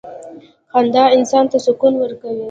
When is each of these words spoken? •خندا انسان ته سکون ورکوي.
•خندا 0.71 1.03
انسان 1.15 1.45
ته 1.51 1.57
سکون 1.65 1.93
ورکوي. 1.97 2.39